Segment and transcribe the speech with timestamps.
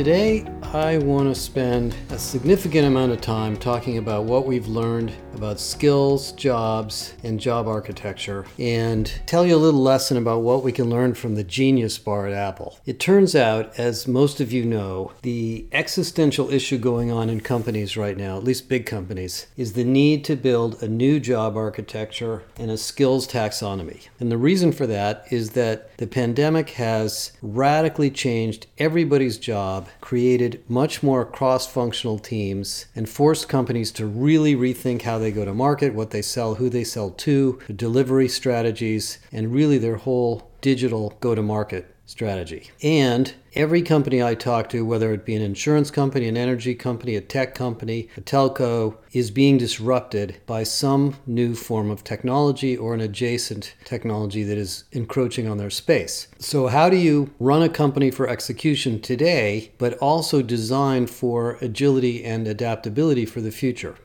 [0.00, 5.12] Today, I want to spend a significant amount of time talking about what we've learned
[5.34, 10.70] about skills, jobs, and job architecture, and tell you a little lesson about what we
[10.70, 12.78] can learn from the Genius Bar at Apple.
[12.86, 17.96] It turns out, as most of you know, the existential issue going on in companies
[17.96, 22.44] right now, at least big companies, is the need to build a new job architecture
[22.56, 24.06] and a skills taxonomy.
[24.20, 30.59] And the reason for that is that the pandemic has radically changed everybody's job, created
[30.68, 35.54] much more cross functional teams, and forced companies to really rethink how they go to
[35.54, 41.16] market, what they sell, who they sell to, delivery strategies, and really their whole digital
[41.20, 42.70] go to market strategy.
[42.82, 47.16] And every company I talk to, whether it be an insurance company, an energy company,
[47.16, 52.94] a tech company, a telco, is being disrupted by some new form of technology or
[52.94, 56.28] an adjacent technology that is encroaching on their space.
[56.38, 62.24] So, how do you run a company for execution today, but also design for agility
[62.24, 63.96] and adaptability for the future?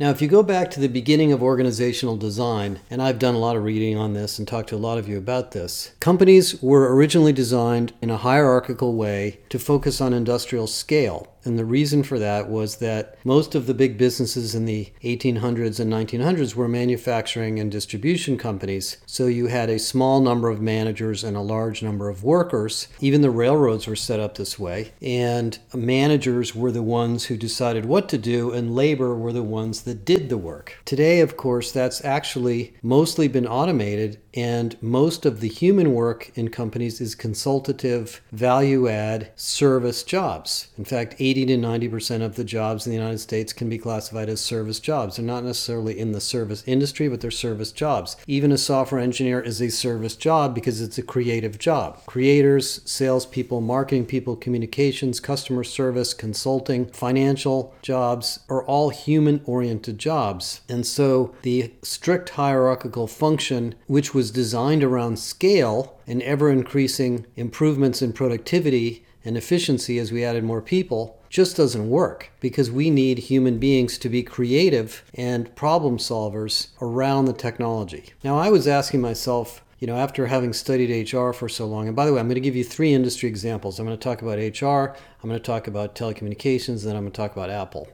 [0.00, 3.38] Now, if you go back to the beginning of organizational design, and I've done a
[3.38, 6.62] lot of reading on this and talked to a lot of you about this, companies
[6.62, 11.34] were originally designed in a hierarchical way to focus on industrial scale.
[11.48, 15.80] And the reason for that was that most of the big businesses in the 1800s
[15.80, 18.98] and 1900s were manufacturing and distribution companies.
[19.06, 22.88] So you had a small number of managers and a large number of workers.
[23.00, 24.92] Even the railroads were set up this way.
[25.00, 29.82] And managers were the ones who decided what to do, and labor were the ones
[29.82, 30.78] that did the work.
[30.84, 36.48] Today, of course, that's actually mostly been automated, and most of the human work in
[36.48, 40.68] companies is consultative, value add, service jobs.
[40.76, 43.78] In fact, 80 80 to 90% of the jobs in the United States can be
[43.78, 45.16] classified as service jobs.
[45.16, 48.16] They're not necessarily in the service industry, but they're service jobs.
[48.26, 52.04] Even a software engineer is a service job because it's a creative job.
[52.06, 60.62] Creators, salespeople, marketing people, communications, customer service, consulting, financial jobs are all human oriented jobs.
[60.68, 68.02] And so the strict hierarchical function, which was designed around scale and ever increasing improvements
[68.02, 73.18] in productivity and efficiency as we added more people, just doesn't work because we need
[73.18, 78.12] human beings to be creative and problem solvers around the technology.
[78.24, 81.96] Now, I was asking myself, you know, after having studied HR for so long, and
[81.96, 83.78] by the way, I'm going to give you three industry examples.
[83.78, 87.02] I'm going to talk about HR, I'm going to talk about telecommunications, and then I'm
[87.02, 87.88] going to talk about Apple.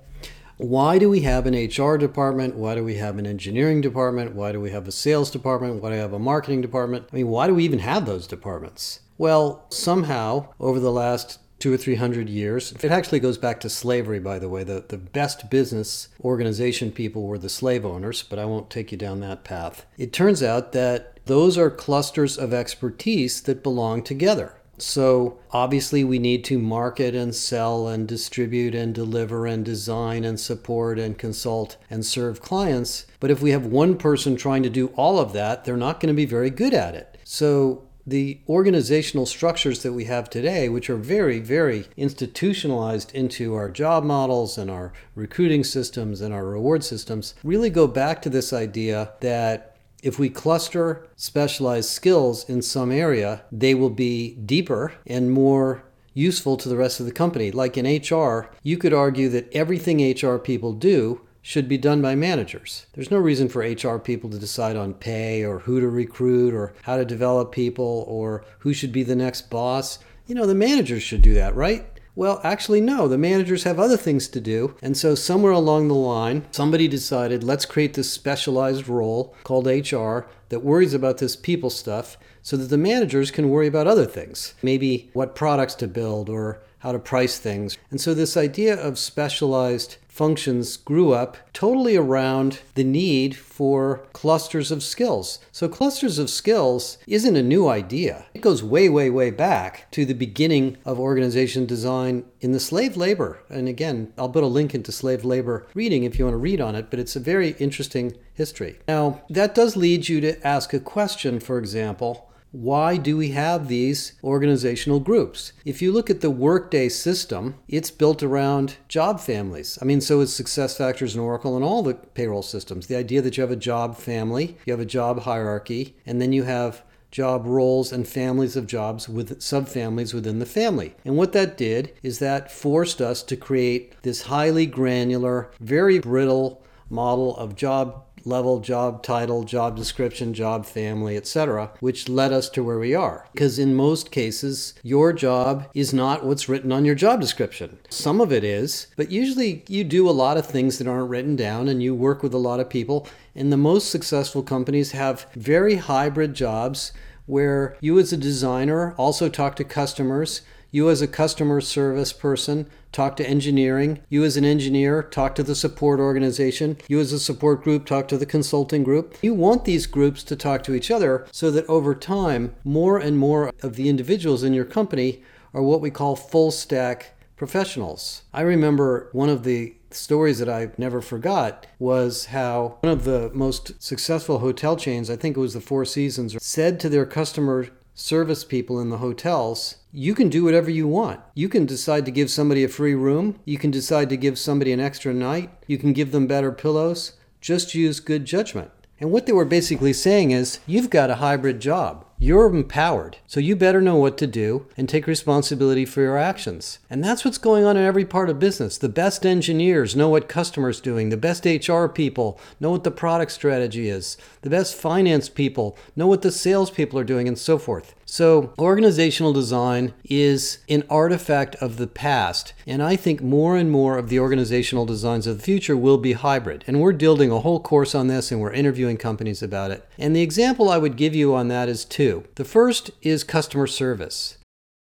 [0.57, 2.55] Why do we have an HR department?
[2.55, 4.37] Why do we have an engineering department?
[4.37, 5.83] Why do we have a sales department?
[5.83, 7.09] Why do we have a marketing department?
[7.13, 9.01] I mean, why do we even have those departments?
[9.19, 12.73] Well, somehow, over the last two or three hundred years.
[12.73, 14.65] It actually goes back to slavery, by the way.
[14.65, 18.99] The, the best business organization people were the slave owners, but I won't take you
[18.99, 19.87] down that path.
[19.97, 24.57] It turns out that those are clusters of expertise that belong together.
[24.77, 30.39] So, obviously, we need to market and sell and distribute and deliver and design and
[30.39, 33.07] support and consult and serve clients.
[33.21, 36.13] But if we have one person trying to do all of that, they're not going
[36.13, 37.19] to be very good at it.
[37.23, 43.71] So, the organizational structures that we have today, which are very, very institutionalized into our
[43.71, 48.53] job models and our recruiting systems and our reward systems, really go back to this
[48.53, 55.33] idea that if we cluster specialized skills in some area, they will be deeper and
[55.33, 55.83] more
[56.13, 57.51] useful to the rest of the company.
[57.51, 62.15] Like in HR, you could argue that everything HR people do should be done by
[62.15, 62.87] managers.
[62.95, 66.73] There's no reason for HR people to decide on pay or who to recruit or
[66.85, 69.99] how to develop people or who should be the next boss.
[70.27, 71.85] You know, the managers should do that, right?
[72.15, 73.09] Well, actually, no.
[73.09, 74.75] The managers have other things to do.
[74.81, 80.21] And so, somewhere along the line, somebody decided let's create this specialized role called HR
[80.49, 84.55] that worries about this people stuff so that the managers can worry about other things.
[84.63, 87.77] Maybe what products to build or how to price things.
[87.91, 94.71] And so, this idea of specialized functions grew up totally around the need for clusters
[94.71, 95.41] of skills.
[95.51, 98.27] So, clusters of skills isn't a new idea.
[98.33, 102.97] It goes way, way, way back to the beginning of organization design in the slave
[102.97, 103.41] labor.
[103.51, 106.61] And again, I'll put a link into slave labor reading if you want to read
[106.61, 108.79] on it, but it's a very interesting history.
[108.87, 113.67] Now, that does lead you to ask a question, for example why do we have
[113.67, 115.53] these organizational groups?
[115.65, 119.77] If you look at the Workday system, it's built around job families.
[119.83, 122.87] I mean, so is SuccessFactors and Oracle and all the payroll systems.
[122.87, 126.33] The idea that you have a job family, you have a job hierarchy, and then
[126.33, 130.95] you have job roles and families of jobs with subfamilies within the family.
[131.05, 136.63] And what that did is that forced us to create this highly granular, very brittle
[136.89, 142.63] model of job level job title, job description, job family, etc., which led us to
[142.63, 143.29] where we are.
[143.33, 147.79] Because in most cases, your job is not what's written on your job description.
[147.89, 151.37] Some of it is, but usually you do a lot of things that aren't written
[151.37, 153.07] down and you work with a lot of people.
[153.35, 156.93] And the most successful companies have very hybrid jobs
[157.27, 160.43] where you, as a designer, also talk to customers.
[160.71, 164.01] You, as a customer service person, talk to engineering.
[164.09, 166.79] You, as an engineer, talk to the support organization.
[166.89, 169.19] You, as a support group, talk to the consulting group.
[169.21, 173.19] You want these groups to talk to each other so that over time, more and
[173.19, 178.23] more of the individuals in your company are what we call full stack professionals.
[178.33, 183.31] I remember one of the stories that I never forgot was how one of the
[183.35, 187.69] most successful hotel chains, I think it was the Four Seasons, said to their customer
[187.95, 191.21] service people in the hotels, you can do whatever you want.
[191.35, 193.39] You can decide to give somebody a free room.
[193.45, 195.51] You can decide to give somebody an extra night.
[195.69, 197.13] You can give them better pillows.
[197.41, 198.73] Just use good judgment.
[198.99, 202.07] And what they were basically saying is, you've got a hybrid job.
[202.19, 206.79] You're empowered, so you better know what to do and take responsibility for your actions.
[206.89, 208.79] And that's what's going on in every part of business.
[208.79, 211.09] The best engineers know what customers are doing.
[211.09, 214.17] The best HR people know what the product strategy is.
[214.43, 217.95] The best finance people know what the sales people are doing and so forth.
[218.07, 223.97] So, organizational design is an artifact of the past, and I think more and more
[223.99, 226.65] of the organizational designs of the future will be hybrid.
[226.67, 229.89] And we're building a whole course on this and we're interviewing companies about it.
[229.99, 232.04] And the example I would give you on that is two.
[232.05, 234.37] The first is customer service.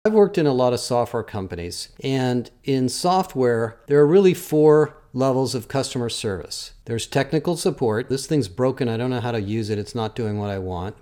[0.05, 4.99] I've worked in a lot of software companies, and in software, there are really four
[5.15, 6.73] levels of customer service.
[6.85, 8.11] There's technical support.
[8.11, 8.87] This thing's broken.
[8.87, 9.79] I don't know how to use it.
[9.79, 10.95] It's not doing what I want.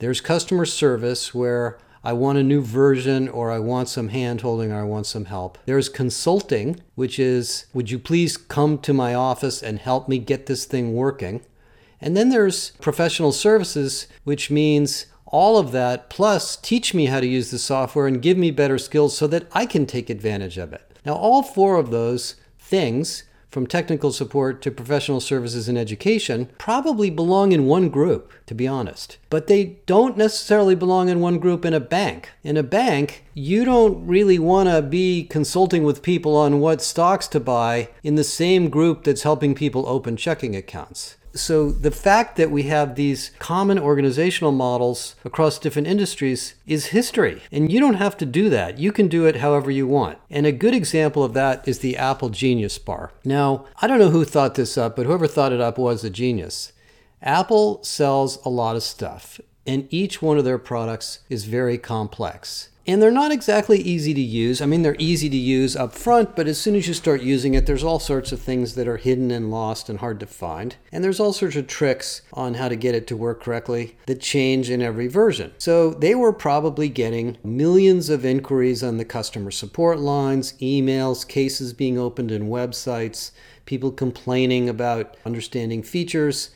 [0.00, 4.72] There's customer service where I want a new version or I want some hand holding
[4.72, 5.56] or I want some help.
[5.66, 10.46] There's consulting, which is, would you please come to my office and help me get
[10.46, 11.42] this thing working?
[12.00, 17.26] And then there's professional services, which means all of that plus teach me how to
[17.26, 20.72] use the software and give me better skills so that I can take advantage of
[20.72, 20.96] it.
[21.04, 27.10] Now, all four of those things from technical support to professional services and education probably
[27.10, 29.16] belong in one group, to be honest.
[29.28, 32.30] But they don't necessarily belong in one group in a bank.
[32.44, 37.26] In a bank, you don't really want to be consulting with people on what stocks
[37.28, 42.36] to buy in the same group that's helping people open checking accounts so the fact
[42.36, 47.42] that we have these common organizational models across different industries is history.
[47.50, 48.78] And you don't have to do that.
[48.78, 50.18] You can do it however you want.
[50.30, 53.12] And a good example of that is the Apple Genius Bar.
[53.24, 56.10] Now, I don't know who thought this up, but whoever thought it up was a
[56.10, 56.72] genius.
[57.20, 62.68] Apple sells a lot of stuff, and each one of their products is very complex.
[62.86, 64.60] And they're not exactly easy to use.
[64.60, 67.54] I mean, they're easy to use up front, but as soon as you start using
[67.54, 70.76] it, there's all sorts of things that are hidden and lost and hard to find.
[70.92, 74.20] And there's all sorts of tricks on how to get it to work correctly that
[74.20, 75.52] change in every version.
[75.56, 81.72] So they were probably getting millions of inquiries on the customer support lines, emails, cases
[81.72, 83.30] being opened in websites,
[83.64, 86.50] people complaining about understanding features.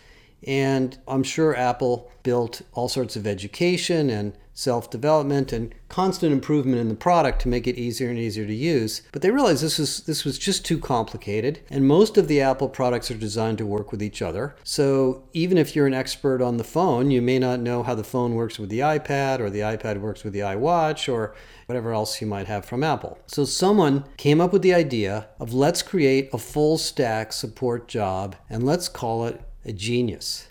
[0.46, 6.80] And I'm sure Apple built all sorts of education and self development and constant improvement
[6.80, 9.02] in the product to make it easier and easier to use.
[9.12, 12.68] But they realized this was this was just too complicated, and most of the Apple
[12.68, 14.56] products are designed to work with each other.
[14.64, 18.02] So even if you're an expert on the phone, you may not know how the
[18.02, 21.36] phone works with the iPad or the iPad works with the iWatch or
[21.66, 23.18] whatever else you might have from Apple.
[23.26, 28.34] So someone came up with the idea of let's create a full stack support job
[28.50, 30.48] and let's call it a genius.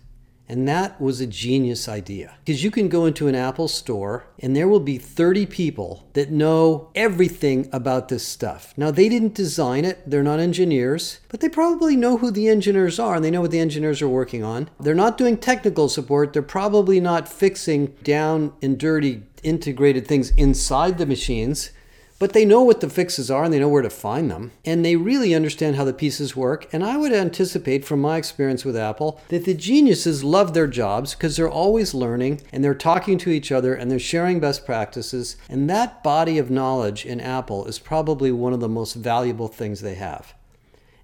[0.50, 2.38] And that was a genius idea.
[2.45, 6.31] Because you can go into an Apple store and there will be 30 people that
[6.31, 8.74] know everything about this stuff.
[8.77, 12.97] Now, they didn't design it, they're not engineers, but they probably know who the engineers
[12.97, 14.69] are and they know what the engineers are working on.
[14.79, 20.97] They're not doing technical support, they're probably not fixing down and dirty integrated things inside
[20.97, 21.71] the machines.
[22.19, 24.51] But they know what the fixes are and they know where to find them.
[24.65, 26.67] And they really understand how the pieces work.
[26.74, 31.13] And I would anticipate from my experience with Apple that the geniuses love their jobs
[31.13, 35.38] because they're always learning and they're talking to each other and they're sharing best practices.
[35.47, 39.81] And that body of knowledge in Apple is probably one of the most valuable things
[39.81, 40.33] they have.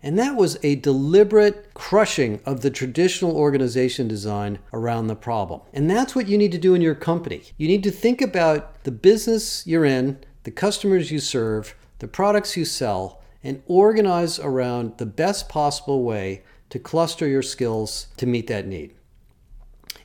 [0.05, 5.61] And that was a deliberate crushing of the traditional organization design around the problem.
[5.71, 7.43] And that's what you need to do in your company.
[7.55, 12.55] You need to think about the business you're in, the customers you serve, the products
[12.57, 18.47] you sell, and organize around the best possible way to cluster your skills to meet
[18.47, 18.93] that need.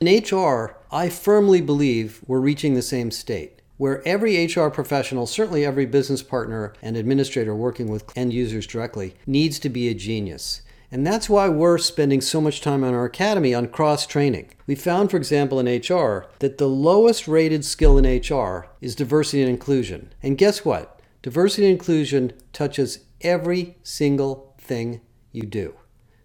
[0.01, 5.65] In HR, I firmly believe we're reaching the same state where every HR professional, certainly
[5.65, 10.61] every business partner and administrator working with end users directly, needs to be a genius.
[10.91, 14.49] And that's why we're spending so much time on our academy on cross training.
[14.65, 19.41] We found, for example, in HR, that the lowest rated skill in HR is diversity
[19.41, 20.13] and inclusion.
[20.23, 20.99] And guess what?
[21.21, 25.75] Diversity and inclusion touches every single thing you do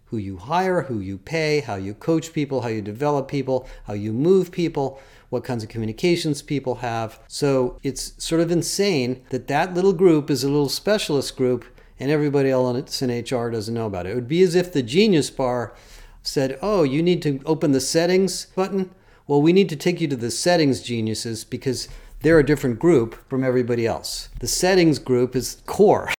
[0.09, 3.93] who you hire, who you pay, how you coach people, how you develop people, how
[3.93, 7.19] you move people, what kinds of communications people have.
[7.27, 11.65] So it's sort of insane that that little group is a little specialist group
[11.99, 14.11] and everybody else in HR doesn't know about it.
[14.11, 15.75] It would be as if the Genius Bar
[16.21, 18.91] said, Oh, you need to open the settings button?
[19.27, 21.87] Well, we need to take you to the settings geniuses because
[22.21, 24.29] they're a different group from everybody else.
[24.39, 26.09] The settings group is core.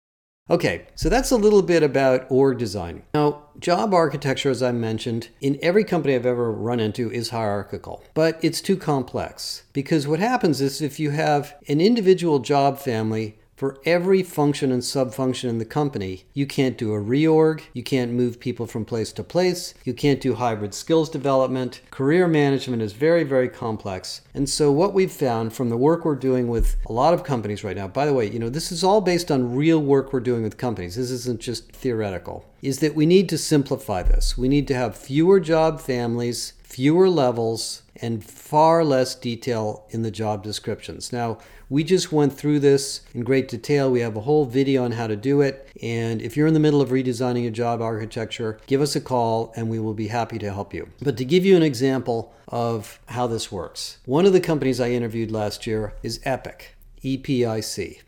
[0.49, 3.03] Okay, so that's a little bit about org design.
[3.13, 8.01] Now, job architecture, as I mentioned, in every company I've ever run into is hierarchical,
[8.13, 13.37] but it's too complex because what happens is if you have an individual job family
[13.57, 18.11] for every function and subfunction in the company, you can't do a reorg, you can't
[18.11, 21.81] move people from place to place, you can't do hybrid skills development.
[21.89, 24.21] Career management is very, very complex.
[24.35, 27.63] And so, what we've found from the work we're doing with a lot of companies
[27.63, 30.19] right now, by the way, you know, this is all based on real work we're
[30.19, 34.37] doing with companies, this isn't just theoretical, is that we need to simplify this.
[34.37, 40.11] We need to have fewer job families, fewer levels, and far less detail in the
[40.11, 41.11] job descriptions.
[41.11, 43.91] Now, we just went through this in great detail.
[43.91, 45.69] We have a whole video on how to do it.
[45.81, 49.53] And if you're in the middle of redesigning a job architecture, give us a call
[49.55, 50.89] and we will be happy to help you.
[51.01, 54.91] But to give you an example of how this works, one of the companies I
[54.91, 57.99] interviewed last year is Epic, E P I C.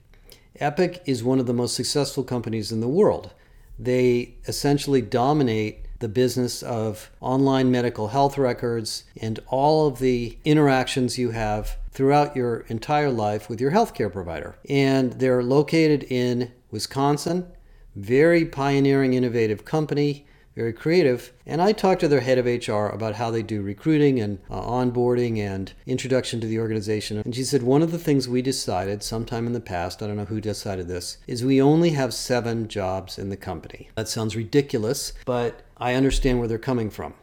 [0.60, 3.34] Epic is one of the most successful companies in the world.
[3.78, 11.18] They essentially dominate the business of online medical health records and all of the interactions
[11.18, 14.56] you have throughout your entire life with your healthcare provider.
[14.70, 17.51] And they're located in Wisconsin,
[17.96, 20.25] very pioneering, innovative company
[20.56, 21.32] very creative.
[21.46, 24.62] And I talked to their head of HR about how they do recruiting and uh,
[24.62, 27.18] onboarding and introduction to the organization.
[27.18, 30.18] And she said, one of the things we decided sometime in the past, I don't
[30.18, 33.89] know who decided this, is we only have seven jobs in the company.
[33.96, 37.13] That sounds ridiculous, but I understand where they're coming from.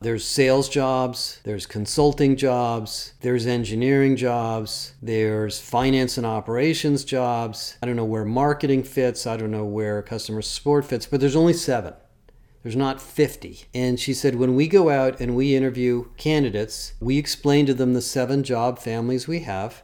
[0.00, 7.76] There's sales jobs, there's consulting jobs, there's engineering jobs, there's finance and operations jobs.
[7.82, 11.34] I don't know where marketing fits, I don't know where customer support fits, but there's
[11.34, 11.94] only seven.
[12.68, 13.64] There's not 50.
[13.72, 17.94] And she said, when we go out and we interview candidates, we explain to them
[17.94, 19.82] the seven job families we have,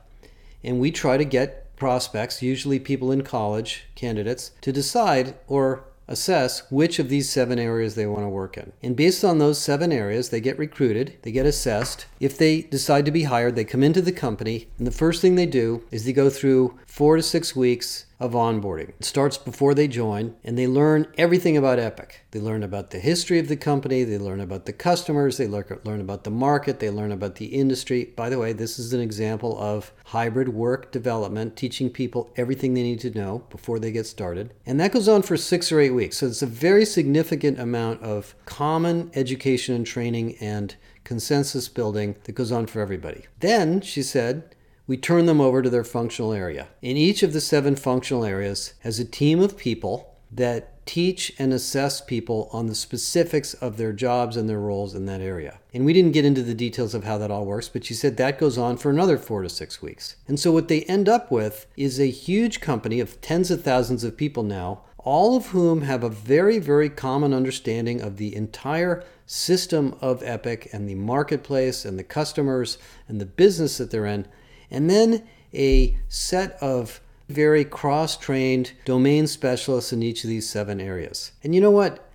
[0.62, 6.70] and we try to get prospects, usually people in college, candidates, to decide or assess
[6.70, 8.70] which of these seven areas they want to work in.
[8.82, 12.04] And based on those seven areas, they get recruited, they get assessed.
[12.20, 15.36] If they decide to be hired, they come into the company, and the first thing
[15.36, 18.90] they do is they go through four to six weeks of onboarding.
[18.90, 22.24] It starts before they join, and they learn everything about Epic.
[22.30, 26.00] They learn about the history of the company, they learn about the customers, they learn
[26.00, 28.12] about the market, they learn about the industry.
[28.16, 32.82] By the way, this is an example of hybrid work development, teaching people everything they
[32.82, 34.54] need to know before they get started.
[34.64, 36.18] And that goes on for six or eight weeks.
[36.18, 42.32] So it's a very significant amount of common education and training and consensus building that
[42.32, 43.26] goes on for everybody.
[43.40, 44.54] Then, she said,
[44.86, 46.68] we turn them over to their functional area.
[46.82, 51.52] In each of the seven functional areas has a team of people that teach and
[51.52, 55.58] assess people on the specifics of their jobs and their roles in that area.
[55.72, 58.16] And we didn't get into the details of how that all works, but she said
[58.16, 60.16] that goes on for another four to six weeks.
[60.28, 64.04] And so what they end up with is a huge company of tens of thousands
[64.04, 69.04] of people now, all of whom have a very, very common understanding of the entire
[69.26, 72.76] system of Epic and the marketplace and the customers
[73.08, 74.26] and the business that they're in
[74.70, 80.80] and then a set of very cross trained domain specialists in each of these seven
[80.80, 81.32] areas.
[81.42, 82.08] And you know what?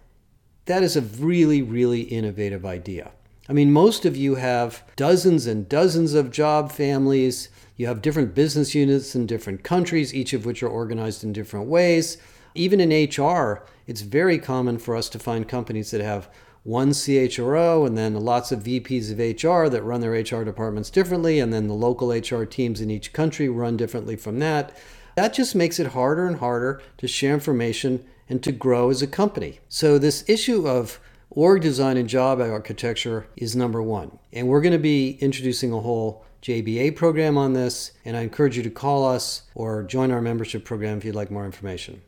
[0.65, 3.11] That is a really, really innovative idea.
[3.47, 7.49] I mean, most of you have dozens and dozens of job families.
[7.77, 11.65] You have different business units in different countries, each of which are organized in different
[11.65, 12.17] ways.
[12.53, 16.29] Even in HR, it's very common for us to find companies that have
[16.63, 21.39] one CHRO and then lots of VPs of HR that run their HR departments differently,
[21.39, 24.75] and then the local HR teams in each country run differently from that.
[25.15, 29.07] That just makes it harder and harder to share information and to grow as a
[29.07, 29.59] company.
[29.67, 30.99] So, this issue of
[31.29, 34.17] org design and job architecture is number one.
[34.31, 38.55] And we're going to be introducing a whole JBA program on this, and I encourage
[38.55, 42.01] you to call us or join our membership program if you'd like more information.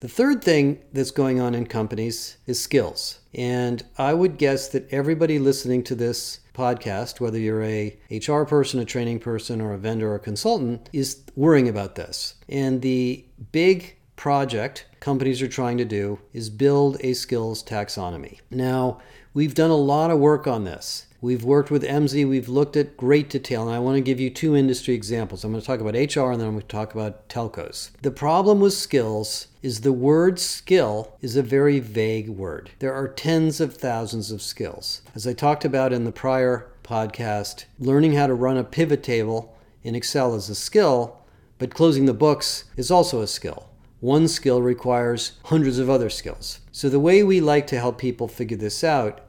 [0.00, 3.20] The third thing that's going on in companies is skills.
[3.32, 8.78] And I would guess that everybody listening to this podcast, whether you're a HR person,
[8.78, 12.34] a training person, or a vendor or a consultant, is worrying about this.
[12.46, 18.40] And the big project companies are trying to do is build a skills taxonomy.
[18.50, 19.00] Now,
[19.32, 21.05] we've done a lot of work on this.
[21.20, 24.28] We've worked with Emsi, we've looked at great detail, and I want to give you
[24.28, 25.44] two industry examples.
[25.44, 27.90] I'm going to talk about HR and then I'm going to talk about telcos.
[28.02, 32.70] The problem with skills is the word skill is a very vague word.
[32.80, 35.00] There are tens of thousands of skills.
[35.14, 39.56] As I talked about in the prior podcast, learning how to run a pivot table
[39.82, 41.18] in Excel is a skill,
[41.58, 43.68] but closing the books is also a skill.
[44.00, 46.60] One skill requires hundreds of other skills.
[46.70, 49.25] So, the way we like to help people figure this out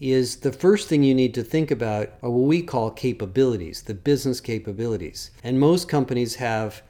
[0.00, 3.94] is the first thing you need to think about are what we call capabilities, the
[3.94, 5.30] business capabilities.
[5.42, 6.82] And most companies have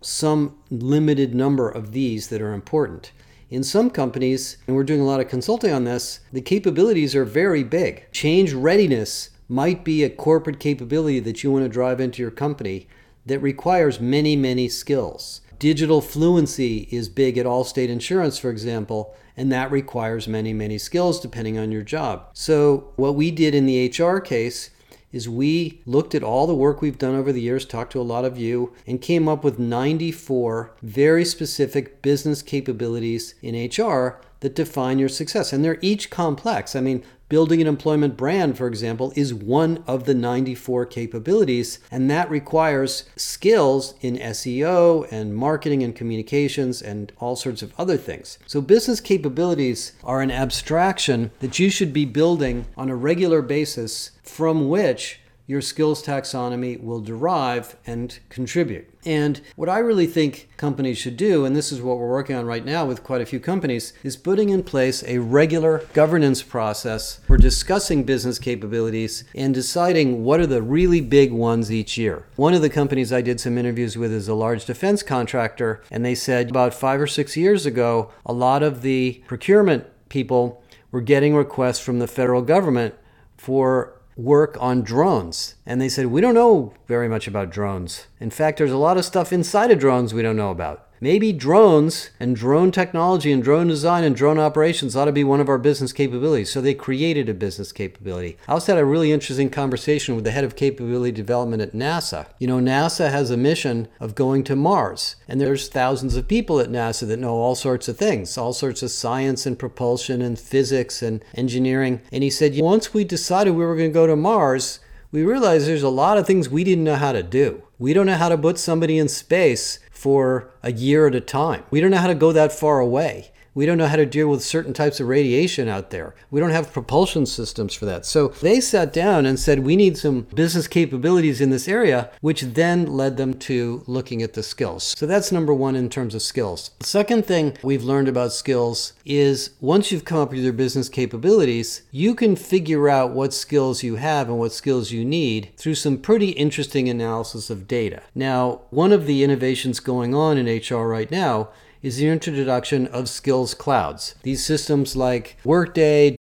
[0.00, 3.12] some limited number of these that are important.
[3.50, 7.24] In some companies, and we're doing a lot of consulting on this, the capabilities are
[7.24, 8.06] very big.
[8.12, 12.86] Change readiness might be a corporate capability that you want to drive into your company
[13.24, 15.40] that requires many, many skills.
[15.58, 21.18] Digital fluency is big at Allstate Insurance, for example, and that requires many, many skills
[21.18, 22.28] depending on your job.
[22.32, 24.70] So, what we did in the HR case
[25.10, 28.02] is we looked at all the work we've done over the years, talked to a
[28.02, 34.54] lot of you, and came up with 94 very specific business capabilities in HR that
[34.54, 35.52] define your success.
[35.52, 36.76] And they're each complex.
[36.76, 42.10] I mean, Building an employment brand, for example, is one of the 94 capabilities, and
[42.10, 48.38] that requires skills in SEO and marketing and communications and all sorts of other things.
[48.46, 54.12] So, business capabilities are an abstraction that you should be building on a regular basis
[54.22, 58.86] from which your skills taxonomy will derive and contribute.
[59.06, 62.44] And what I really think companies should do, and this is what we're working on
[62.44, 67.20] right now with quite a few companies, is putting in place a regular governance process
[67.26, 72.26] for discussing business capabilities and deciding what are the really big ones each year.
[72.36, 76.04] One of the companies I did some interviews with is a large defense contractor, and
[76.04, 81.00] they said about five or six years ago, a lot of the procurement people were
[81.00, 82.94] getting requests from the federal government
[83.38, 85.54] for work on drones.
[85.64, 88.08] And they said, We don't know very much about drones.
[88.20, 90.87] In fact, there's a lot of stuff inside of drones we don't know about.
[91.00, 95.40] Maybe drones and drone technology and drone design and drone operations ought to be one
[95.40, 96.50] of our business capabilities.
[96.50, 98.36] So they created a business capability.
[98.48, 102.26] I also had a really interesting conversation with the head of capability development at NASA.
[102.40, 106.58] You know, NASA has a mission of going to Mars, and there's thousands of people
[106.58, 110.38] at NASA that know all sorts of things, all sorts of science and propulsion and
[110.38, 112.00] physics and engineering.
[112.10, 114.80] And he said, once we decided we were going to go to Mars,
[115.10, 117.62] we realized there's a lot of things we didn't know how to do.
[117.78, 121.64] We don't know how to put somebody in space for a year at a time.
[121.70, 123.32] We don't know how to go that far away.
[123.58, 126.14] We don't know how to deal with certain types of radiation out there.
[126.30, 128.06] We don't have propulsion systems for that.
[128.06, 132.42] So they sat down and said, we need some business capabilities in this area, which
[132.42, 134.94] then led them to looking at the skills.
[134.96, 136.70] So that's number one in terms of skills.
[136.78, 140.88] The second thing we've learned about skills is once you've come up with your business
[140.88, 145.74] capabilities, you can figure out what skills you have and what skills you need through
[145.74, 148.02] some pretty interesting analysis of data.
[148.14, 151.48] Now, one of the innovations going on in HR right now
[151.82, 154.14] is the introduction of skills clouds.
[154.22, 156.16] These systems like Workday,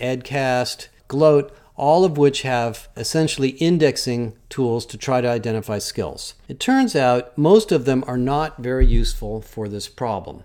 [0.00, 6.34] Edcast, Gloat, all of which have essentially indexing tools to try to identify skills.
[6.48, 10.44] It turns out most of them are not very useful for this problem.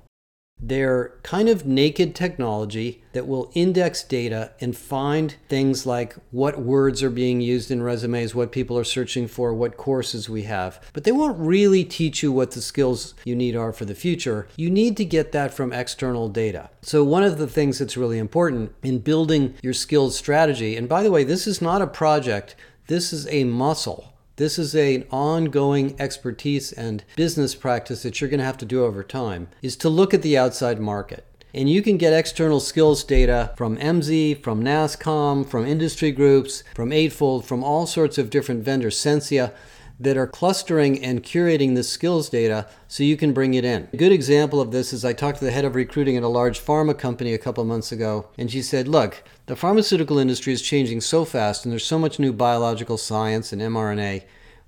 [0.60, 7.02] They're kind of naked technology that will index data and find things like what words
[7.02, 10.82] are being used in resumes, what people are searching for, what courses we have.
[10.94, 14.48] But they won't really teach you what the skills you need are for the future.
[14.58, 16.70] You need to get that from external data.
[16.82, 21.04] So, one of the things that's really important in building your skills strategy, and by
[21.04, 22.56] the way, this is not a project,
[22.88, 24.14] this is a muscle.
[24.40, 28.86] This is an ongoing expertise and business practice that you're going to have to do
[28.86, 31.26] over time, is to look at the outside market.
[31.54, 36.94] And you can get external skills data from Emsi, from NASSCOM, from industry groups, from
[36.94, 39.52] Eightfold, from all sorts of different vendors, Sensia
[40.00, 43.90] that are clustering and curating the skills data so you can bring it in.
[43.92, 46.30] A good example of this is I talked to the head of recruiting at a
[46.30, 50.62] large pharma company a couple months ago, and she said, Look, the pharmaceutical industry is
[50.62, 54.22] changing so fast, and there's so much new biological science and mRNA.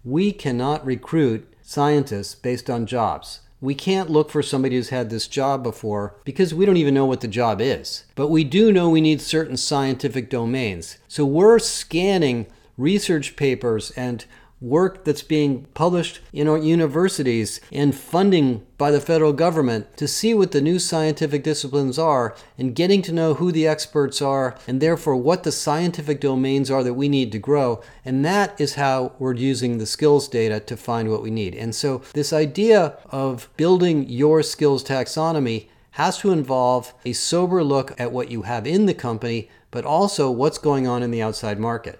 [0.03, 3.41] We cannot recruit scientists based on jobs.
[3.61, 7.05] We can't look for somebody who's had this job before because we don't even know
[7.05, 8.05] what the job is.
[8.15, 10.97] But we do know we need certain scientific domains.
[11.07, 14.25] So we're scanning research papers and
[14.61, 20.33] work that's being published in our universities and funding by the federal government to see
[20.35, 24.79] what the new scientific disciplines are and getting to know who the experts are and
[24.79, 27.81] therefore what the scientific domains are that we need to grow.
[28.05, 31.55] And that is how we're using the skills data to find what we need.
[31.55, 37.99] And so, this idea of building your skills taxonomy has to involve a sober look
[37.99, 41.59] at what you have in the company, but also what's going on in the outside
[41.59, 41.99] market.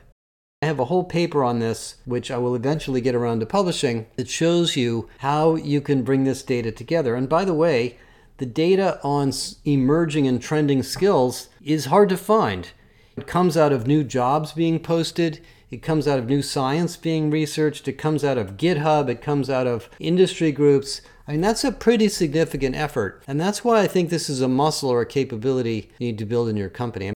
[0.63, 4.06] I have a whole paper on this, which I will eventually get around to publishing,
[4.15, 7.15] that shows you how you can bring this data together.
[7.15, 7.97] And by the way,
[8.38, 9.32] the data on
[9.65, 12.69] emerging and trending skills is hard to find.
[13.17, 17.32] It comes out of new jobs being posted, it comes out of new science being
[17.32, 21.02] researched, it comes out of GitHub, it comes out of industry groups.
[21.28, 23.24] I mean, that's a pretty significant effort.
[23.28, 26.26] And that's why I think this is a muscle or a capability you need to
[26.26, 27.13] build in your company.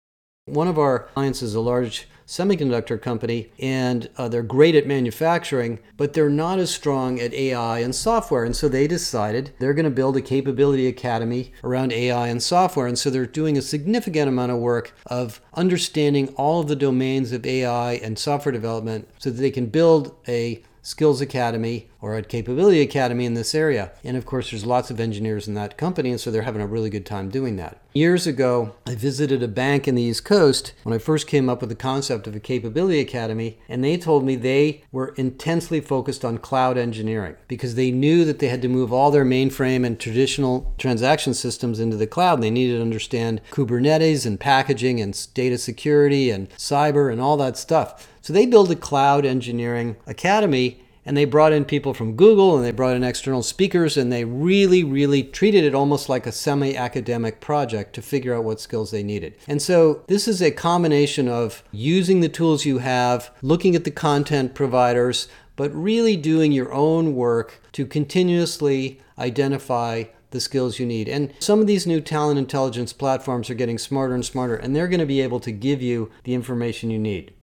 [0.48, 5.80] One of our clients is a large semiconductor company, and uh, they're great at manufacturing,
[5.98, 8.44] but they're not as strong at AI and software.
[8.44, 12.88] And so they decided they're going to build a capability academy around AI and software.
[12.88, 17.32] And so they're doing a significant amount of work of understanding all of the domains
[17.32, 22.30] of AI and software development so that they can build a Skills Academy or at
[22.30, 23.92] Capability Academy in this area.
[24.04, 26.68] And of course, there's lots of engineers in that company, and so they're having a
[26.68, 27.82] really good time doing that.
[27.94, 31.62] Years ago, I visited a bank in the East Coast when I first came up
[31.62, 36.24] with the concept of a Capability Academy, and they told me they were intensely focused
[36.24, 40.00] on cloud engineering because they knew that they had to move all their mainframe and
[40.00, 42.42] traditional transaction systems into the cloud.
[42.42, 47.58] They needed to understand Kubernetes and packaging and data security and cyber and all that
[47.58, 48.08] stuff.
[48.26, 52.66] So they built a cloud engineering academy and they brought in people from Google and
[52.66, 56.76] they brought in external speakers and they really, really treated it almost like a semi
[56.76, 59.36] academic project to figure out what skills they needed.
[59.48, 63.92] And so this is a combination of using the tools you have, looking at the
[63.92, 71.08] content providers, but really doing your own work to continuously identify the skills you need.
[71.08, 74.88] And some of these new talent intelligence platforms are getting smarter and smarter, and they're
[74.88, 77.35] going to be able to give you the information you need.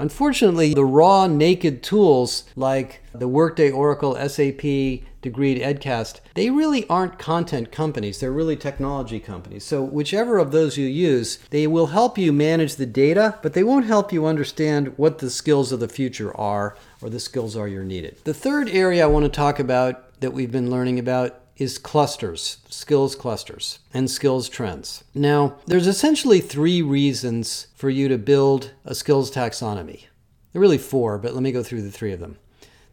[0.00, 4.62] Unfortunately, the raw, naked tools like the Workday, Oracle, SAP,
[5.22, 8.18] Degreed, Edcast, they really aren't content companies.
[8.18, 9.62] They're really technology companies.
[9.62, 13.62] So, whichever of those you use, they will help you manage the data, but they
[13.62, 17.68] won't help you understand what the skills of the future are or the skills are
[17.68, 18.16] you're needed.
[18.24, 22.58] The third area I want to talk about that we've been learning about is clusters,
[22.70, 25.04] skills clusters, and skills trends.
[25.14, 30.06] Now, there's essentially three reasons for you to build a skills taxonomy.
[30.52, 32.38] There are really four, but let me go through the three of them.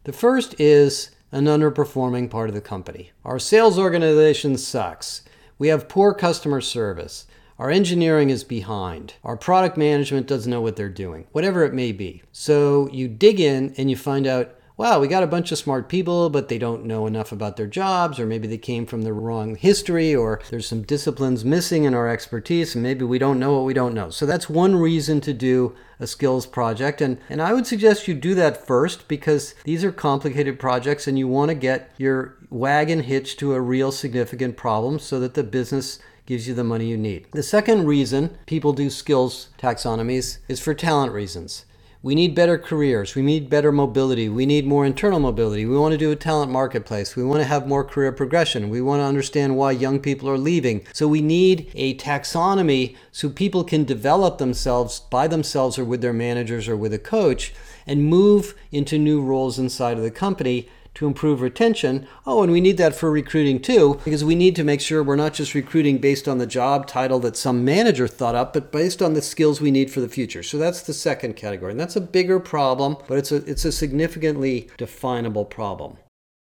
[0.04, 3.10] The first is an underperforming part of the company.
[3.24, 5.22] Our sales organization sucks.
[5.58, 7.26] We have poor customer service.
[7.58, 9.14] Our engineering is behind.
[9.24, 12.22] Our product management doesn't know what they're doing, whatever it may be.
[12.32, 15.88] So you dig in and you find out wow, we got a bunch of smart
[15.88, 19.12] people, but they don't know enough about their jobs, or maybe they came from the
[19.12, 23.56] wrong history, or there's some disciplines missing in our expertise, and maybe we don't know
[23.56, 24.08] what we don't know.
[24.08, 27.00] So that's one reason to do a skills project.
[27.00, 31.18] And, and I would suggest you do that first because these are complicated projects and
[31.18, 35.42] you want to get your wagon hitched to a real significant problem so that the
[35.42, 37.26] business gives you the money you need.
[37.32, 41.64] The second reason people do skills taxonomies is for talent reasons.
[42.00, 43.16] We need better careers.
[43.16, 44.28] We need better mobility.
[44.28, 45.66] We need more internal mobility.
[45.66, 47.16] We want to do a talent marketplace.
[47.16, 48.70] We want to have more career progression.
[48.70, 50.86] We want to understand why young people are leaving.
[50.92, 56.12] So we need a taxonomy so people can develop themselves by themselves or with their
[56.12, 57.52] managers or with a coach
[57.84, 62.08] and move into new roles inside of the company to improve retention.
[62.26, 65.14] Oh, and we need that for recruiting too, because we need to make sure we're
[65.14, 69.00] not just recruiting based on the job title that some manager thought up, but based
[69.00, 70.42] on the skills we need for the future.
[70.42, 71.70] So that's the second category.
[71.70, 75.98] And that's a bigger problem, but it's a, it's a significantly definable problem.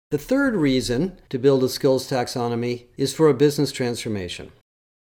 [0.09, 4.51] The third reason to build a skills taxonomy is for a business transformation.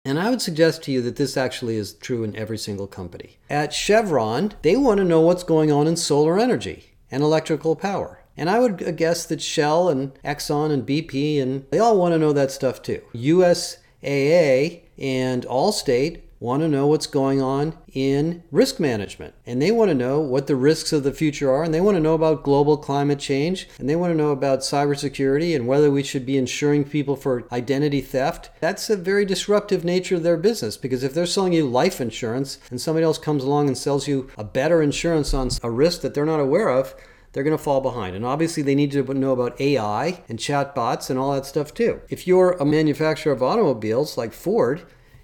[0.03, 3.37] And I would suggest to you that this actually is true in every single company.
[3.47, 8.21] At Chevron, they want to know what's going on in solar energy and electrical power.
[8.37, 12.19] And I would guess that Shell and Exxon and BP and they all want to
[12.19, 13.01] know that stuff too.
[13.13, 19.33] USAA and Allstate want to know what's going on in risk management.
[19.45, 21.63] And they want to know what the risks of the future are.
[21.63, 23.67] And they want to know about global climate change.
[23.79, 27.47] And they want to know about cybersecurity and whether we should be insuring people for
[27.51, 28.51] identity theft.
[28.59, 32.59] That's a very disruptive nature of their business because if they're selling you life insurance
[32.69, 36.13] and somebody else comes along and sells you a better insurance on a risk that
[36.13, 36.93] they're not aware of,
[37.35, 38.15] they're going to fall behind.
[38.15, 41.99] And obviously, they need to know about AI and chatbots and all that stuff too.
[42.07, 44.83] If you're a manufacturer of automobiles like Ford,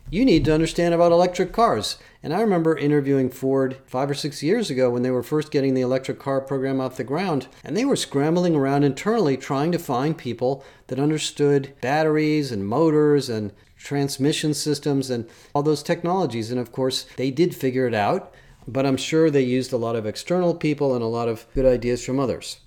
[0.10, 4.44] you need to understand about electric cars And I remember interviewing Ford five or six
[4.44, 7.78] years ago when they were first getting the electric car program off the ground, and
[7.78, 13.54] they were scrambling around internally trying to find people that understood batteries and motors and
[13.78, 16.52] transmission systems and all those technologies.
[16.52, 18.34] And of course, they did figure it out,
[18.68, 21.66] but I'm sure they used a lot of external people and a lot of good
[21.66, 22.60] ideas from others.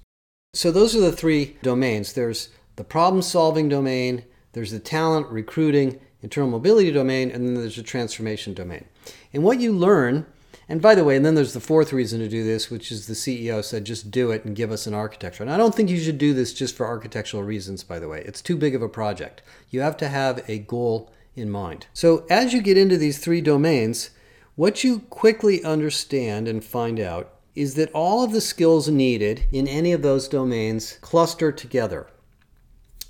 [0.52, 6.00] So, those are the three domains there's the problem solving domain, there's the talent, recruiting,
[6.22, 8.86] internal mobility domain, and then there's the transformation domain.
[9.32, 10.26] And what you learn,
[10.68, 13.06] and by the way, and then there's the fourth reason to do this, which is
[13.06, 15.42] the CEO said, just do it and give us an architecture.
[15.42, 18.22] And I don't think you should do this just for architectural reasons, by the way.
[18.24, 19.42] It's too big of a project.
[19.70, 21.86] You have to have a goal in mind.
[21.92, 24.10] So as you get into these three domains,
[24.56, 29.66] what you quickly understand and find out is that all of the skills needed in
[29.66, 32.06] any of those domains cluster together.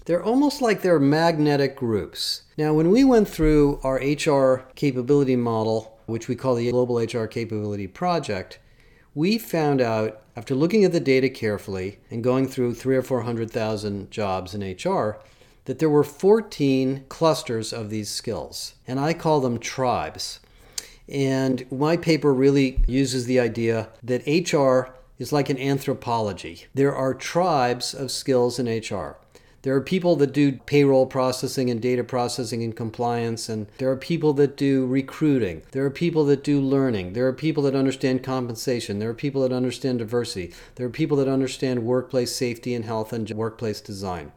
[0.05, 2.43] They're almost like they're magnetic groups.
[2.59, 7.27] Now, when we went through our HR capability model, which we call the Global HR
[7.27, 8.59] Capability Project,
[9.15, 13.23] we found out after looking at the data carefully and going through three or four
[13.23, 15.19] hundred thousand jobs in HR
[15.65, 20.41] that there were 14 clusters of these skills, and I call them tribes.
[21.09, 26.67] And my paper really uses the idea that HR is like an anthropology.
[26.75, 29.17] There are tribes of skills in HR.
[29.65, 33.97] There are people that do payroll processing and data processing and compliance, and there are
[33.97, 35.63] people that do recruiting.
[35.73, 37.15] There are people that do learning.
[37.15, 38.99] There are people that understand compensation.
[38.99, 40.53] There are people that understand diversity.
[40.75, 44.33] There are people that understand workplace safety and health and workplace design.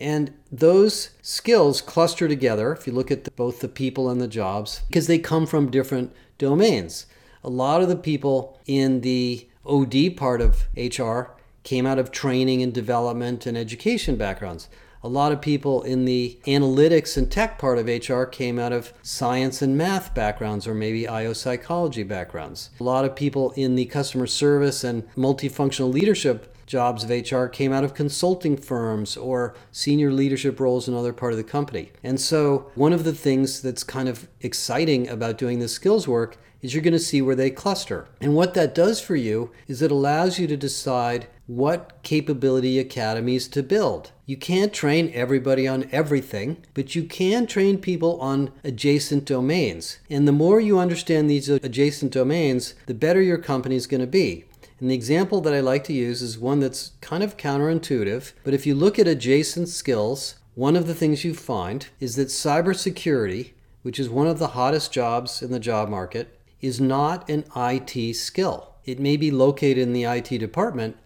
[0.00, 4.26] And those skills cluster together if you look at the, both the people and the
[4.26, 7.04] jobs because they come from different domains.
[7.44, 11.32] A lot of the people in the OD part of HR
[11.62, 14.68] came out of training and development and education backgrounds.
[15.02, 18.92] A lot of people in the analytics and tech part of HR came out of
[19.02, 22.68] science and math backgrounds or maybe IO psychology backgrounds.
[22.80, 27.72] A lot of people in the customer service and multifunctional leadership jobs of HR came
[27.72, 31.90] out of consulting firms or senior leadership roles in other part of the company.
[32.04, 36.38] And so, one of the things that's kind of exciting about doing this skills work
[36.62, 38.06] is you're going to see where they cluster.
[38.20, 43.48] And what that does for you is it allows you to decide what capability academies
[43.48, 44.12] to build.
[44.24, 49.98] You can't train everybody on everything, but you can train people on adjacent domains.
[50.08, 54.06] And the more you understand these adjacent domains, the better your company is going to
[54.06, 54.44] be.
[54.80, 58.54] And the example that I like to use is one that's kind of counterintuitive, but
[58.54, 63.50] if you look at adjacent skills, one of the things you find is that cybersecurity,
[63.82, 68.14] which is one of the hottest jobs in the job market, is not an IT
[68.14, 68.74] skill.
[68.86, 70.96] It may be located in the IT department,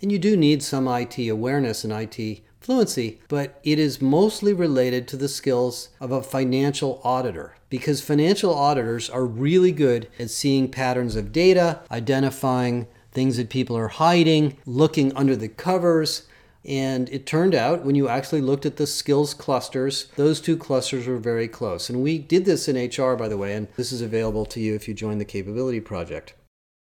[0.00, 5.06] and you do need some IT awareness and IT fluency, but it is mostly related
[5.08, 10.70] to the skills of a financial auditor because financial auditors are really good at seeing
[10.70, 16.26] patterns of data, identifying things that people are hiding, looking under the covers.
[16.66, 21.06] And it turned out when you actually looked at the skills clusters, those two clusters
[21.06, 21.88] were very close.
[21.88, 24.74] And we did this in HR, by the way, and this is available to you
[24.74, 26.34] if you join the Capability Project.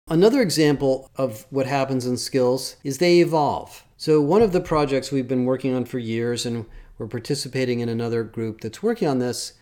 [0.09, 3.85] Another example of what happens in skills is they evolve.
[3.97, 6.67] So, one of the projects we've been working on for years, and
[6.99, 9.55] we're participating in another group that's working on this,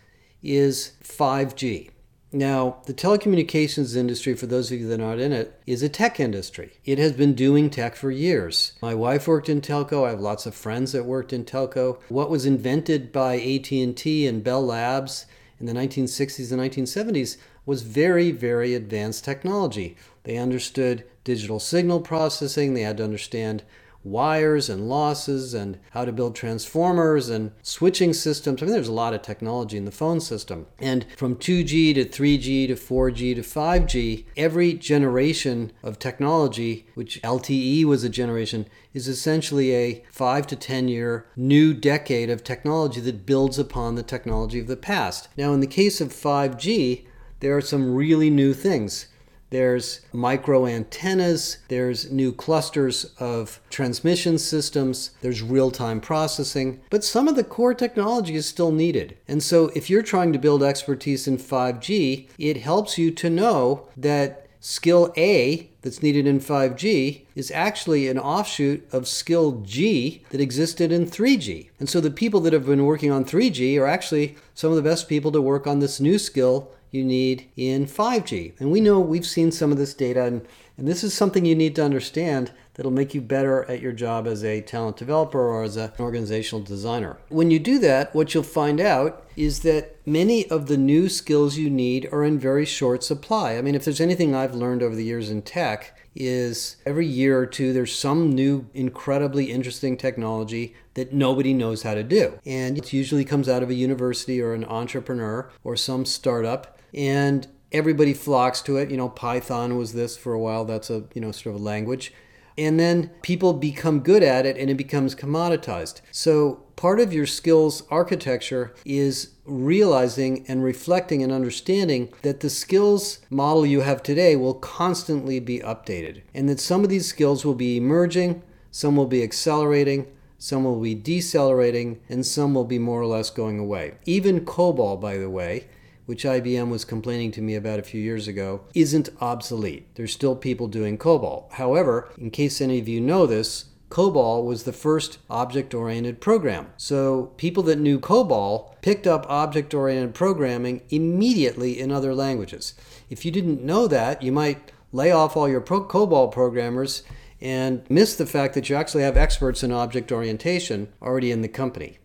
[0.42, 1.90] is 5G.
[2.34, 5.88] Now, the telecommunications industry, for those of you that are not in it, is a
[5.90, 6.72] tech industry.
[6.86, 8.72] It has been doing tech for years.
[8.80, 10.06] My wife worked in telco.
[10.06, 12.00] I have lots of friends that worked in telco.
[12.08, 15.26] What was invented by AT&T and Bell Labs
[15.60, 19.94] in the 1960s and 1970s was very, very advanced technology.
[20.24, 22.72] They understood digital signal processing.
[22.72, 23.62] They had to understand
[24.04, 28.62] wires and losses and how to build transformers and switching systems.
[28.62, 30.66] I mean, there's a lot of technology in the phone system.
[30.78, 37.84] And from 2G to 3G to 4G to 5G, every generation of technology, which LTE
[37.84, 43.26] was a generation, is essentially a five to 10 year new decade of technology that
[43.26, 45.28] builds upon the technology of the past.
[45.36, 47.06] Now, in the case of 5G,
[47.40, 49.06] there are some really new things.
[49.52, 57.28] There's micro antennas, there's new clusters of transmission systems, there's real time processing, but some
[57.28, 59.18] of the core technology is still needed.
[59.28, 63.88] And so, if you're trying to build expertise in 5G, it helps you to know
[63.94, 70.40] that skill A that's needed in 5G is actually an offshoot of skill G that
[70.40, 71.68] existed in 3G.
[71.78, 74.88] And so the people that have been working on 3G are actually some of the
[74.88, 78.60] best people to work on this new skill you need in 5G.
[78.60, 81.56] And we know we've seen some of this data, and, and this is something you
[81.56, 85.64] need to understand that'll make you better at your job as a talent developer or
[85.64, 87.18] as an organizational designer.
[87.28, 91.56] When you do that, what you'll find out is that many of the new skills
[91.56, 93.56] you need are in very short supply.
[93.56, 97.38] I mean, if there's anything I've learned over the years in tech, is every year
[97.38, 102.38] or two there's some new incredibly interesting technology that nobody knows how to do.
[102.44, 107.46] And it usually comes out of a university or an entrepreneur or some startup and
[107.72, 108.90] everybody flocks to it.
[108.90, 110.64] You know, Python was this for a while.
[110.64, 112.12] That's a, you know, sort of a language.
[112.56, 116.00] And then people become good at it and it becomes commoditized.
[116.10, 123.20] So part of your skills architecture is realizing and reflecting and understanding that the skills
[123.30, 127.54] model you have today will constantly be updated and that some of these skills will
[127.54, 130.06] be emerging, some will be accelerating,
[130.42, 133.94] some will be decelerating, and some will be more or less going away.
[134.06, 135.68] Even COBOL, by the way,
[136.06, 139.94] which IBM was complaining to me about a few years ago, isn't obsolete.
[139.94, 141.52] There's still people doing COBOL.
[141.52, 146.68] However, in case any of you know this, COBOL was the first object oriented program.
[146.78, 152.74] So people that knew COBOL picked up object oriented programming immediately in other languages.
[153.10, 157.02] If you didn't know that, you might lay off all your pro- COBOL programmers
[157.42, 161.48] and miss the fact that you actually have experts in object orientation already in the
[161.48, 161.98] company.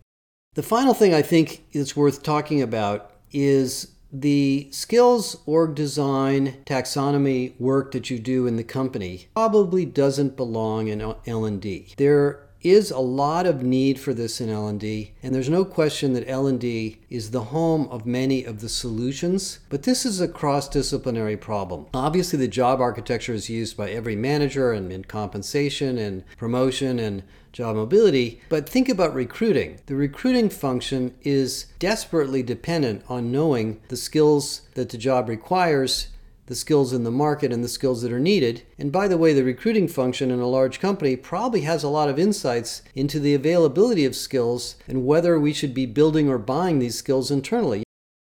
[0.55, 7.59] The final thing I think is worth talking about is the skills org design taxonomy
[7.59, 11.93] work that you do in the company probably doesn't belong in L&D.
[11.97, 16.27] There is a lot of need for this in L&D and there's no question that
[16.27, 21.85] L&D is the home of many of the solutions but this is a cross-disciplinary problem
[21.93, 27.23] obviously the job architecture is used by every manager and in compensation and promotion and
[27.57, 28.39] job mobility.
[28.49, 29.79] But think about recruiting.
[29.87, 36.09] The recruiting function is desperately dependent on knowing the skills that the job requires
[36.47, 38.63] the skills in the market and the skills that are needed.
[38.79, 42.09] And by the way, the recruiting function in a large company probably has a lot
[42.09, 46.79] of insights into the availability of skills and whether we should be building or buying
[46.79, 47.83] these skills internally.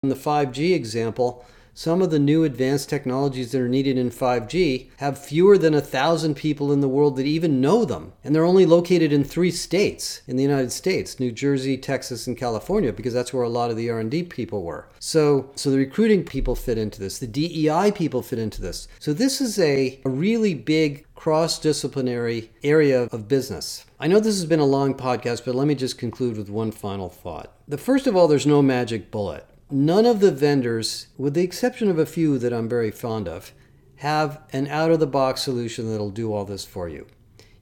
[0.03, 1.45] In the 5G example,
[1.77, 5.79] some of the new advanced technologies that are needed in 5G have fewer than a
[5.79, 8.13] thousand people in the world that even know them.
[8.23, 12.35] And they're only located in three states in the United States, New Jersey, Texas, and
[12.35, 14.89] California, because that's where a lot of the R&D people were.
[14.97, 17.19] So, so the recruiting people fit into this.
[17.19, 18.87] The DEI people fit into this.
[18.97, 23.85] So this is a, a really big cross-disciplinary area of business.
[23.99, 26.71] I know this has been a long podcast, but let me just conclude with one
[26.71, 27.53] final thought.
[27.67, 29.45] The first of all, there's no magic bullet.
[29.69, 33.51] None of the vendors, with the exception of a few that I'm very fond of,
[33.97, 37.05] have an out of the box solution that'll do all this for you.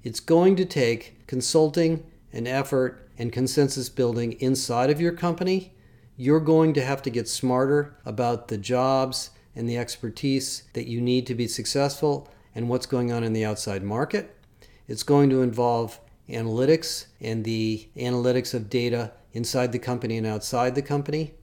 [0.03, 5.73] It's going to take consulting and effort and consensus building inside of your company.
[6.15, 11.01] You're going to have to get smarter about the jobs and the expertise that you
[11.01, 14.37] need to be successful and what's going on in the outside market.
[14.87, 20.75] It's going to involve analytics and the analytics of data inside the company and outside
[20.75, 21.33] the company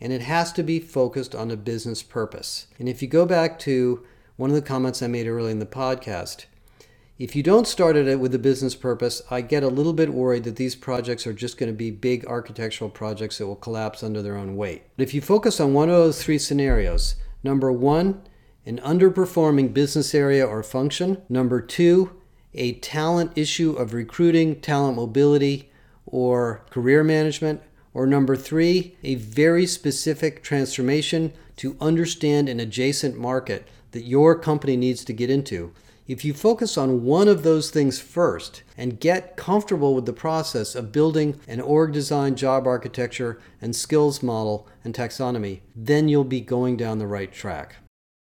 [0.00, 2.66] and it has to be focused on a business purpose.
[2.78, 4.04] And if you go back to
[4.36, 6.46] one of the comments I made early in the podcast,
[7.18, 10.44] if you don't start it with a business purpose, I get a little bit worried
[10.44, 14.22] that these projects are just going to be big architectural projects that will collapse under
[14.22, 14.84] their own weight.
[14.96, 18.22] But if you focus on one of those three scenarios, number one,
[18.64, 22.18] an underperforming business area or function, number two,
[22.54, 25.70] a talent issue of recruiting, talent mobility,
[26.06, 27.60] or career management,
[27.92, 34.76] or number three, a very specific transformation to understand an adjacent market that your company
[34.76, 35.72] needs to get into.
[36.06, 40.74] If you focus on one of those things first and get comfortable with the process
[40.74, 46.40] of building an org design, job architecture, and skills model and taxonomy, then you'll be
[46.40, 47.76] going down the right track.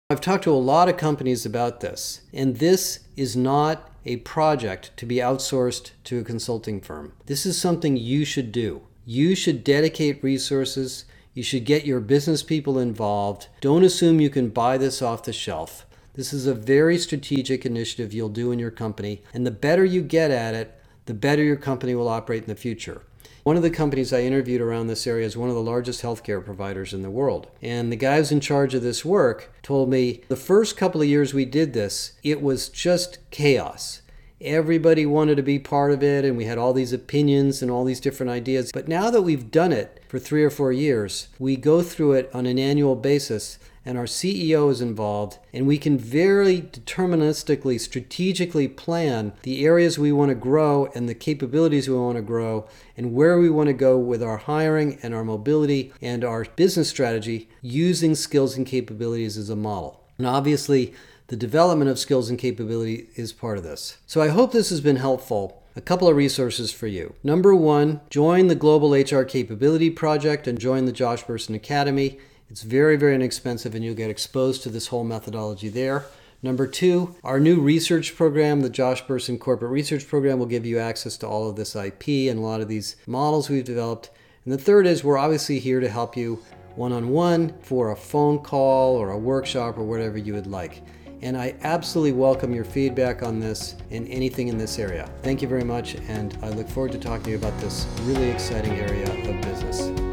[0.09, 4.91] I've talked to a lot of companies about this, and this is not a project
[4.97, 7.13] to be outsourced to a consulting firm.
[7.25, 8.83] This is something you should do.
[9.05, 11.03] You should dedicate resources.
[11.33, 13.47] You should get your business people involved.
[13.59, 15.85] Don't assume you can buy this off the shelf.
[16.13, 19.21] This is a very strategic initiative you'll do in your company.
[19.33, 22.55] And the better you get at it, the better your company will operate in the
[22.55, 23.01] future.
[23.43, 26.43] One of the companies I interviewed around this area is one of the largest healthcare
[26.45, 27.47] providers in the world.
[27.61, 31.09] And the guy who's in charge of this work told me the first couple of
[31.09, 34.02] years we did this, it was just chaos
[34.43, 37.83] everybody wanted to be part of it and we had all these opinions and all
[37.83, 38.71] these different ideas.
[38.73, 42.29] But now that we've done it for three or four years, we go through it
[42.33, 48.67] on an annual basis and our CEO is involved, and we can very deterministically, strategically
[48.67, 53.13] plan the areas we want to grow and the capabilities we want to grow, and
[53.13, 57.49] where we want to go with our hiring and our mobility and our business strategy
[57.61, 60.01] using skills and capabilities as a model.
[60.17, 60.93] And obviously,
[61.27, 63.97] the development of skills and capability is part of this.
[64.05, 65.63] So I hope this has been helpful.
[65.75, 67.15] A couple of resources for you.
[67.23, 72.19] Number one, join the Global HR Capability Project and join the Josh Bersin Academy.
[72.49, 76.05] It's very, very inexpensive, and you'll get exposed to this whole methodology there.
[76.43, 80.77] Number two, our new research program, the Josh Bersin Corporate Research Program, will give you
[80.77, 84.11] access to all of this IP and a lot of these models we've developed.
[84.43, 86.43] And the third is we're obviously here to help you
[86.75, 90.83] one on one for a phone call or a workshop or whatever you would like.
[91.23, 95.09] And I absolutely welcome your feedback on this and anything in this area.
[95.21, 98.29] Thank you very much, and I look forward to talking to you about this really
[98.29, 100.12] exciting area of business.